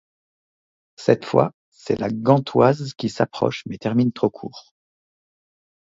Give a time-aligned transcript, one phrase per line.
[0.95, 4.73] Cette fois, c'est La Gantoise qui s'accroche mais termine trop court.